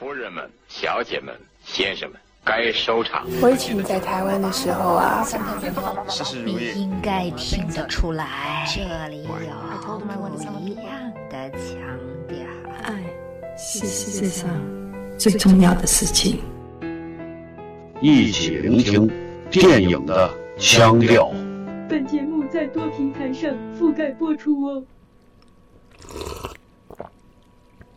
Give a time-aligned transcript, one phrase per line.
[0.00, 3.26] 夫人们、小姐们、先生们，该收场。
[3.42, 5.22] 我以前在台湾的时候啊，
[6.08, 6.72] 事事如意。
[6.74, 11.78] 应该听得出来，这里有不一样的腔
[12.26, 12.38] 调。
[12.82, 12.94] 爱
[13.58, 14.48] 是世界上
[15.18, 16.40] 最重要的事情。
[18.00, 19.06] 一起聆听
[19.50, 21.30] 电影的腔调。
[21.90, 24.82] 本节目在多平台上覆盖播出哦。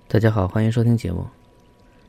[0.09, 1.25] 大家好，欢迎收听节目。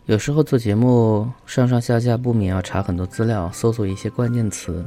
[0.07, 4.85] 有时候做节目上上下下不免要查很多资料，搜索一些关键词，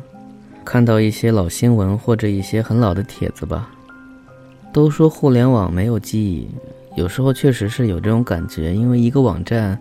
[0.63, 3.67] 看到一些老新闻或者一些很老的帖子吧。
[4.71, 6.47] 都说互联网没有记忆，
[6.95, 9.79] 有时候确实是有这种感觉，因为一个网站，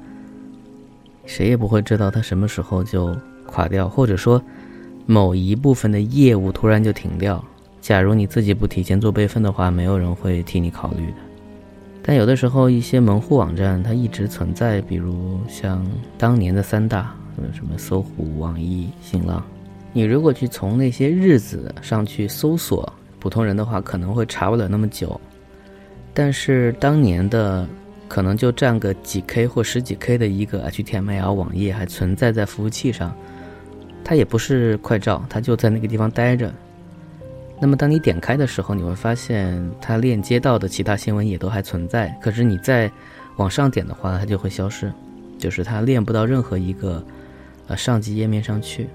[1.27, 4.43] 谁也不会知道它什么时候就垮掉，或者说
[5.05, 7.45] 某一部分的业务突然就停掉。
[7.83, 11.17] 假如你自己不提前做备份的话，没有人会替你考虑的。
[12.09, 15.85] 但有的时候，一些门户网站它一直存在，比如像
[16.17, 17.13] 当年的三大，
[17.53, 19.45] 什么搜狐、网易、新浪。
[19.93, 25.21] 你如果去从那些日子上去搜索，普通人的话可能会查不了那么久。
[26.15, 27.67] 但是当年的
[28.07, 33.13] 可能就占个几 K 或十几 K 的一个 HTML 网页还存在在服务器上，
[34.05, 36.55] 它也不是快照，它就在那个地方待着。
[37.59, 42.15] 那么，当你点开的时候，你会发现它链接到的其他新闻也都还存在。
[42.21, 42.91] 可是你再
[43.37, 44.93] 往上点的话，它就会消失，
[45.39, 47.03] 就是它链不到任何一个
[47.67, 48.87] 呃上级页面上去。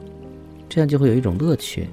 [0.69, 1.87] 这样就会有一种乐趣，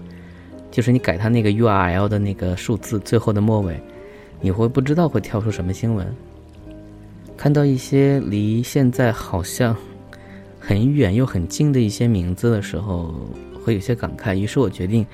[0.70, 3.80] 就是你改它那个 URL 的那个数字最后的末尾，
[4.42, 6.06] 你会不知道会跳出什么新闻。
[7.36, 9.74] 看到一些离现在好像
[10.60, 13.14] 很远又很近的一些名字的时候，
[13.64, 14.34] 会有些感慨。
[14.34, 15.06] 于是我决定。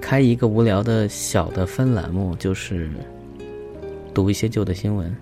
[0.00, 2.90] 开一个无聊的小的分栏目，就是
[4.12, 5.14] 读一些旧的新闻。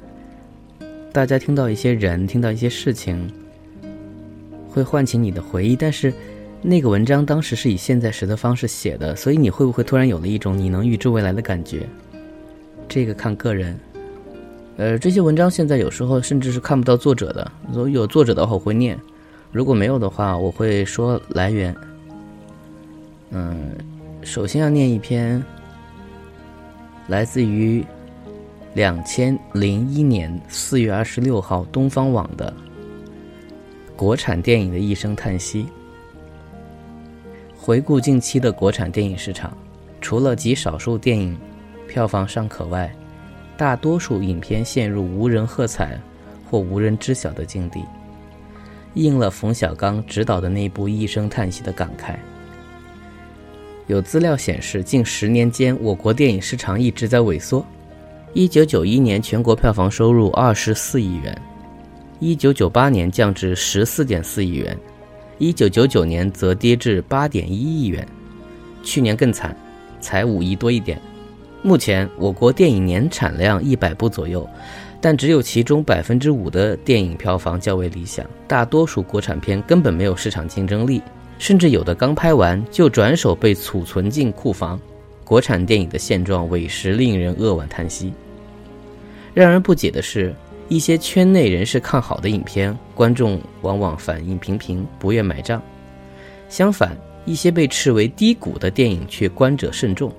[1.13, 3.31] 大家听到一些人，听到一些事情，
[4.71, 5.75] 会唤起你的回忆。
[5.75, 6.13] 但是，
[6.63, 11.87] 那个文章当时是以现在时的方式写的，所以你会不会突然有了一种你能预知未来的感觉？
[12.89, 13.79] 这个看个人。
[14.77, 17.51] 呃，这些文章现在有时候甚至是看不到作者的。
[17.69, 18.97] 如果有作者的话，我会念；
[19.51, 21.75] 如果没有的话，我会说来源。
[23.31, 23.73] 嗯。
[24.23, 25.43] 首先要念一篇，
[27.07, 27.85] 来自于
[28.75, 32.53] 两千零一年四月二十六号东方网的
[33.97, 35.67] 国产电影的一声叹息。
[37.57, 39.57] 回顾近期的国产电影市场，
[40.01, 41.39] 除了极少数电影
[41.87, 42.93] 票房尚可外，
[43.57, 45.99] 大多数影片陷入无人喝彩
[46.51, 47.83] 或无人知晓的境地，
[48.95, 52.17] 应了冯小刚执导的那部《一声叹息》的感慨。
[53.89, 57.65] 有资料显示，近十年间，我国电影市场一直在萎缩。
[58.35, 61.37] 一九九一年全国票房收入二十四亿元，
[62.21, 64.79] 一九九八年降至十四点四亿元，
[65.39, 68.07] 一九九九年则跌至八点一亿元，
[68.83, 69.57] 去年更惨，
[70.01, 71.01] 才五亿多一点。
[71.63, 74.47] 目前，我国电影年产量一百部左右，
[75.01, 81.01] 但只有其中百分之五的电影票房较为理想，大多数国产片根本没有市场竞争力。
[81.39, 84.81] 甚至有的刚拍完就转手被储存进库房，
[85.25, 88.13] 国产电影的现状委实令人扼腕叹息。
[89.35, 90.35] 让人不解的是，
[90.69, 95.61] 一些圈内人士看好的影片，观众往往反应平平，不愿买账；
[96.49, 100.13] 相反，一些被斥为低谷的电影却观者甚众。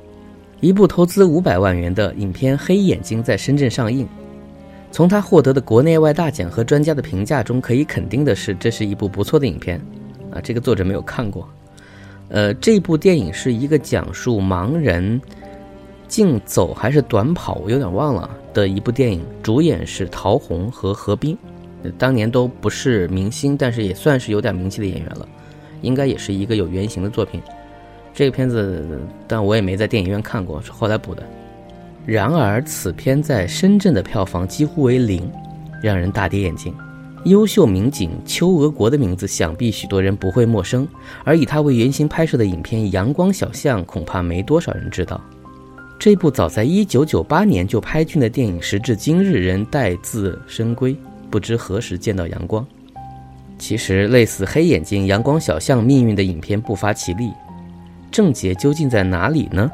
[0.62, 4.08] 一部投资五百万元的影片《黑眼睛》在深圳上映，
[4.92, 9.80] 从他获得的国内外大奖和专家的评价中，可以肯定的是，这是一部不错的影片。
[10.32, 11.48] 啊，这个作者没有看过。
[12.30, 15.20] 呃，这部电影是一个讲述盲人
[16.08, 19.24] 竞走还是短跑，我有点忘了的一部电影。
[19.42, 21.38] 主演是陶虹和何冰，
[21.98, 25.28] 当年都不是明星，但是也算是有点名气的演员了，
[25.82, 27.42] 应该也是一个有原型的作品。
[28.14, 31.24] 这个片子，但我也没在电影院看过，是后来补的。
[32.12, 35.32] 然而，此片在深圳的票房几乎为零，
[35.80, 36.74] 让人大跌眼镜。
[37.26, 40.88] 优秀民警邱俄国的名字，想必许多人不会陌生。
[41.24, 45.22] 而以他为原型拍摄的影片《阳光小巷》，恐怕没多少人知道。
[46.00, 50.96] 这部早在1998年就拍竣的电影，时至今日仍待字深闺，
[51.30, 52.66] 不知何时见到阳光。
[53.60, 57.32] 其实，类似《黑眼睛》《阳光小巷》命运的影片不乏其例，
[58.10, 59.70] 症结究竟在哪里呢？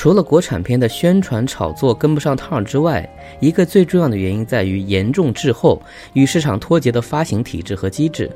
[0.00, 3.06] 除了国产片的宣传炒作跟不上趟之外，
[3.38, 5.78] 一个最重要的原因在于严重滞后、
[6.14, 8.30] 与市场脱节的发行体制和机制，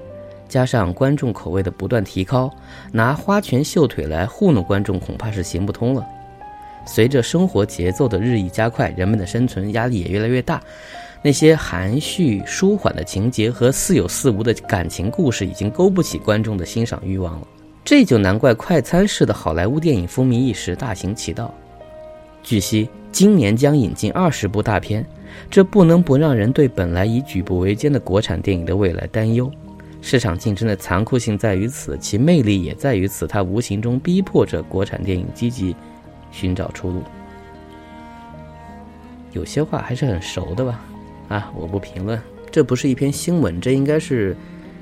[0.47, 2.51] 加上观众口味的不断提高，
[2.93, 6.07] 拿花拳绣腿来糊弄观众恐怕是行不通了。
[6.85, 10.61] 随着生活节奏的日益加快，人们的生存压力也越来越大，
[11.23, 17.47] 那些含蓄舒缓的情节和似有似无的感情故事，已经勾不起观众的欣赏欲望了。
[17.85, 21.53] 这就难怪快餐式的好莱坞电影风靡一时，大行其道。
[22.43, 25.05] 据悉，今年将引进二十部大片，
[25.51, 29.51] 这不能不让人对本来已举步维艰的国产电影的未来担忧。
[30.01, 35.77] 市场竞争的残酷性在于此，其魅力也在于此，它无形中逼迫着国产电影积极
[36.31, 37.03] 寻找出路。
[39.33, 40.83] 有些话还是很熟的吧。
[41.29, 42.19] 啊，我不评论，
[42.51, 44.37] 这不是一篇新闻，这应该是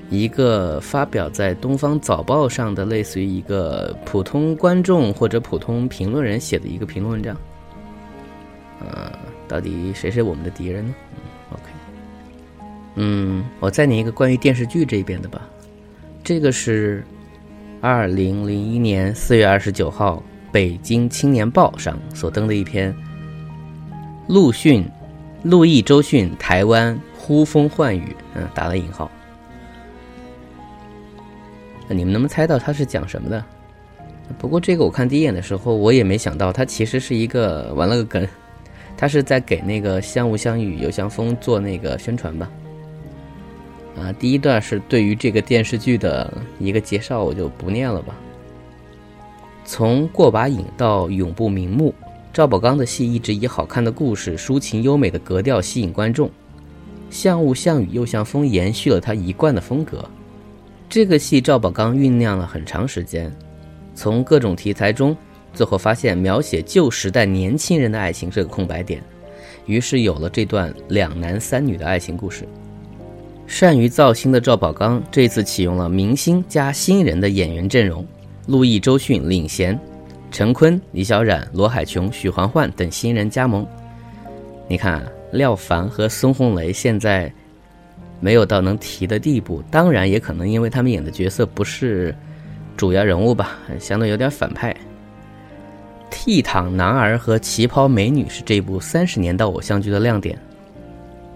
[0.09, 7.35] 一个发表在《东方早报》上的，类似于一个普通观众或者普通评论人写的一个评论文章。
[8.79, 9.11] 呃，
[9.47, 10.93] 到底谁是我们的敌人呢？
[11.11, 11.17] 嗯
[11.53, 11.63] ，OK，
[12.95, 15.41] 嗯，我再念一个关于电视剧这边的吧。
[16.23, 17.03] 这个是
[17.81, 20.17] 二零零一年四月二十九号
[20.51, 22.95] 《北京青年报》上所登的一篇
[24.27, 24.85] 陆逊。
[25.43, 29.11] 陆毅周迅台湾呼风唤雨，嗯，打了引号。
[31.89, 33.43] 你们能不能猜到他是讲什么的？
[34.39, 38.27] 不过这个我看第一眼的时候，我也没想到，他其实是一个玩了个梗，
[38.95, 42.49] 他是在给那个相雾相雨有相风做那个宣传吧。
[43.97, 48.15] 啊，第一段是对于这个电视剧的一个介绍，我就不念了吧。
[49.65, 51.93] 从过把瘾到永不瞑目。
[52.31, 56.31] 赵宝刚的戏一直以好看的故事、抒情优美的格调吸引观众，
[57.11, 60.03] 像雾像雨又像风，延续了他一贯的风格。
[60.93, 63.35] 这个戏赵宝刚酝酿了很长时间，
[63.95, 65.17] 从各种题材中，
[65.51, 69.01] 最后发现描写旧时代年轻人的爱情是个空白点，
[69.65, 72.47] 于是有了这段两男三女的爱情故事。
[73.47, 78.05] 善于造星的赵宝刚这次启用了明星加新人的演员阵容，
[78.45, 79.75] 陆毅、周迅领衔。
[80.29, 83.65] 陈坤、李小冉、罗海琼、许环环等新人加盟。
[84.67, 87.33] 你看，廖凡和孙红雷现在
[88.23, 92.15] 没有到能提的地步，当然也可能因为他们演的角色不是
[92.77, 94.73] 主要人物吧，相对有点反派。
[96.09, 100.39] 倜傥男儿和旗袍美女是这部三十年代偶像剧的亮点。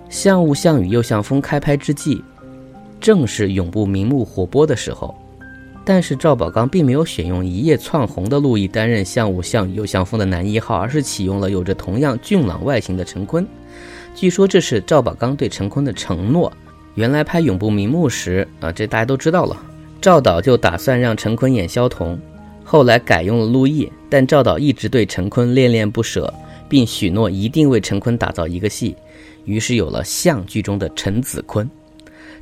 [0.07, 2.23] 像雾像雨又像风开拍之际，
[3.01, 5.13] 正是永不瞑目火播的时候。
[5.83, 13.45] 但是赵宝刚并没有选用一夜窜红的陆毅担任像雾像雨又像风的男一号，而是启用了有着同样俊朗外形的陈坤。
[14.15, 16.49] 据说这是赵宝刚对陈坤的承诺。
[16.97, 19.55] 原来拍《永不瞑目》时，啊，这大家都知道了，
[20.01, 22.19] 赵导就打算让陈坤演萧童，
[22.63, 26.33] 后来改用了陆毅，但赵导一直对陈坤恋恋不舍，
[26.67, 28.95] 并许诺一定为陈坤打造一个戏，
[29.45, 31.69] 于是有了《像》剧中的陈子坤。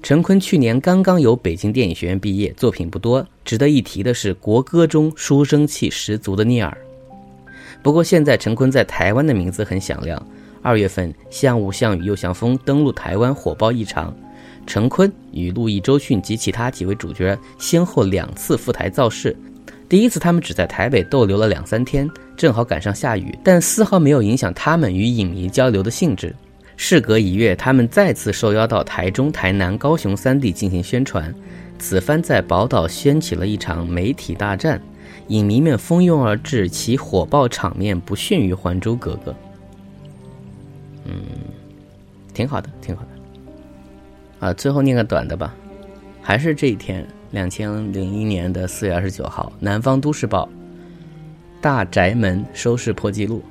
[0.02, 3.28] 陈坤去年刚刚由北京电影学院毕业，作品不多。
[3.44, 6.78] 值得一提的是，国歌中书生气十足的聂耳。
[7.84, 10.26] 不过现在陈坤在台湾的名字很响亮。
[10.62, 14.16] 二月份，《像雾像雨又像风》登陆台湾，火爆异常。
[14.66, 19.36] 陈坤与陆毅、周迅及其他几位主角先后两次赴台造势。
[19.88, 26.36] 第一次，他们只在台北逗留了两三天，正好赶上下雨，但丝毫没有影响他们与影迷交流的兴致。
[26.76, 31.34] 事隔一月，他们再次受邀到台中、台南、高雄三地进行宣传。
[31.78, 34.82] 此番在宝岛掀起了一场媒体大战，
[35.28, 39.32] 影迷们蜂拥而至，其火爆场面不逊于《还珠格格》。
[41.06, 41.22] 嗯，
[42.34, 43.15] 挺好的，挺好的。
[44.40, 45.56] 啊，最后念个短的吧，
[46.22, 50.48] 还是这一天，两千零一年的四月二十九号，《南方都市报》
[51.62, 53.42] 大宅门收视破纪录。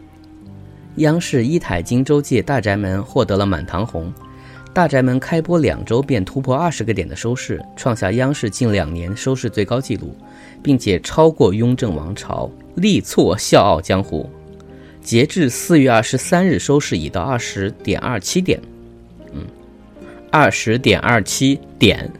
[0.96, 4.12] 央视一台金周界《大宅门》获得了满堂红，
[4.72, 10.16] 《大宅门》开播两周便突破二十个点的收视，创下央视近两年收视最高纪录，
[10.62, 12.48] 并且超过《雍正王朝》，
[12.80, 14.30] 力挫《笑傲江湖》。
[15.02, 18.60] 截至四月二十三日，收视已到二十点二七点，
[20.36, 22.10] 二十点二七点。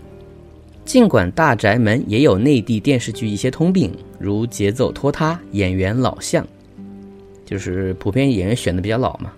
[0.84, 6.46] 尽管《大宅门》也有内地电视剧一些通病，如节奏拖沓、演员老相。
[7.44, 9.32] 就是普遍演员选的比较老嘛，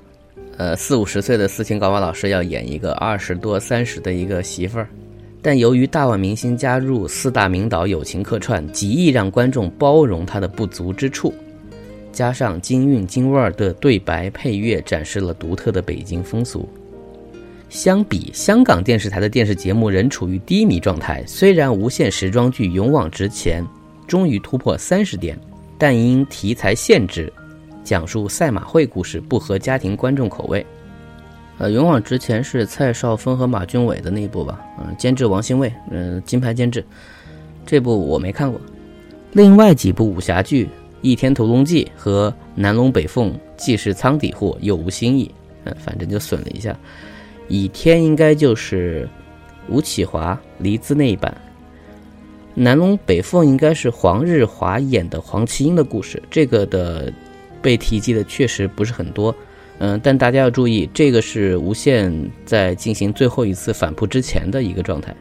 [0.59, 4.87] 呃，四五十岁的斯琴高娃老师要演一个二十多三十的一个媳妇儿，
[5.41, 11.33] 但由于大腕明星加入，四大名导友情客串，极易让观众包容他的不足之处，
[12.13, 16.69] 加上京韵京味儿的对白配乐，展示了独特的北京风俗。
[17.77, 23.63] 相比香港电视台的电视节目仍处于低迷状态，虽然无线时装剧《勇往直前》
[24.07, 25.39] 终于突破三十点，
[25.77, 27.31] 但因题材限制。
[27.85, 30.65] 讲述赛马会故事不合家庭观众口味。
[31.59, 34.59] 呃，勇往直前是蔡少芬和马俊伟的那一部吧？
[34.81, 36.83] 嗯，监制王兴卫，嗯，金牌监制。
[37.67, 38.59] 这部我没看过。
[39.33, 40.65] 另外几部武侠剧
[41.03, 45.31] 《倚天屠龙记》和《南龙北凤》既是仓底货又无新意，
[45.65, 46.75] 嗯，反正就损了一下。
[47.49, 49.09] 倚天应该就是
[49.69, 51.37] 吴启华、黎姿那一版。
[52.55, 57.13] 南龙北凤应该是黄日华演的黄麒英的故事，这个的
[57.61, 59.35] 被提及的确实不是很多。
[59.79, 65.15] 嗯，但大家要注意，这个是无线在进行最后一次反扑之前的一个状态。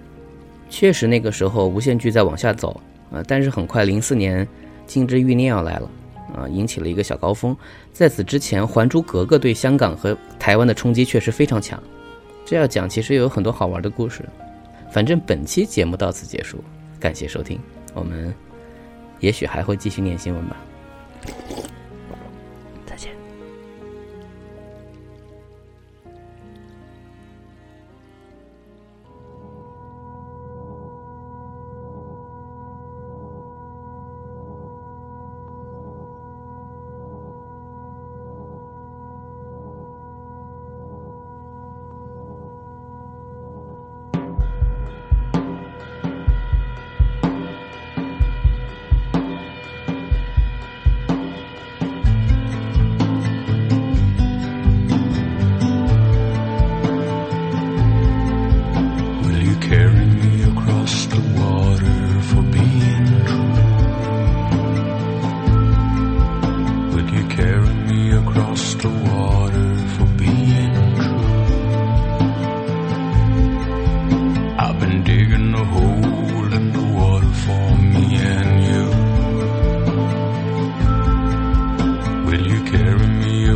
[0.70, 2.80] 确实，那个时候无线剧在往下走
[3.12, 4.46] 啊，但是很快零四年
[4.86, 5.90] 《金枝欲孽》要来了
[6.34, 7.56] 啊，引起了一个小高峰。
[7.92, 11.78] 在此之前，《还珠格格》对香港和台湾的冲击确实非常强。
[12.46, 14.24] 这要讲，其实有很多好玩的故事。
[14.92, 16.64] 反正本期节目到此结束，
[17.00, 17.60] 感谢收听，
[17.94, 18.34] 我们
[19.20, 20.56] 也许还会继续念新闻吧。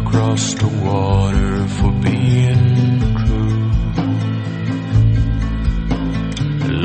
[0.09, 3.71] across the water for being true.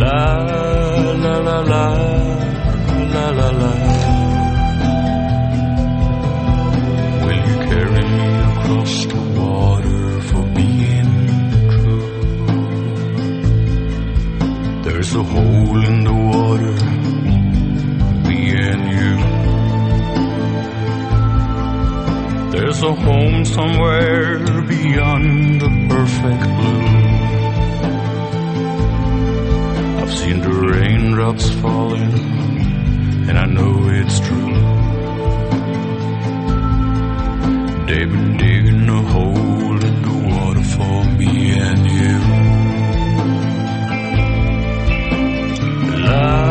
[0.00, 0.26] La
[1.25, 1.87] la la la
[3.14, 3.73] la la la.
[7.25, 11.12] Will you carry me across the water for being
[11.76, 12.09] true?
[14.85, 16.76] There's a hole in the water,
[18.28, 18.38] me
[18.69, 19.34] and you.
[22.75, 26.83] There's a home somewhere beyond the perfect blue.
[30.00, 32.12] I've seen the raindrops falling,
[33.28, 34.54] and I know it's true.
[37.87, 42.19] They've been digging a hole in the water for me and you.
[46.07, 46.44] Love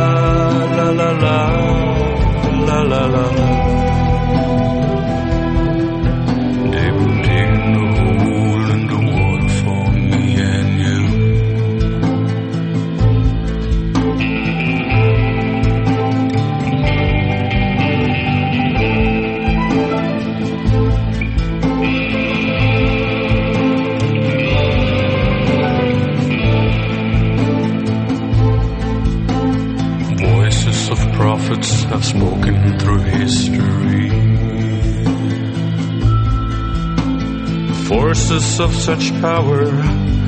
[38.59, 39.63] of such power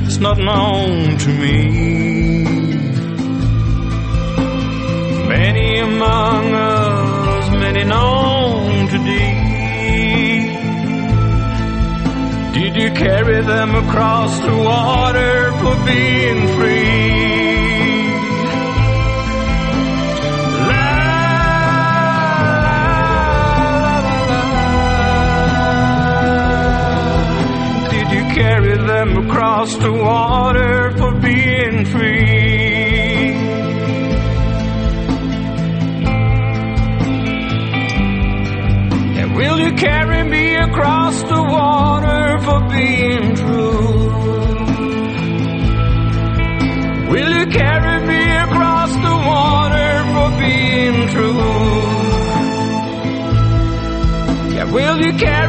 [0.06, 2.42] is not known to me.
[5.28, 9.46] Many among us, many known to thee.
[12.58, 17.35] Did you carry them across the water for being free?
[54.96, 55.45] love you carry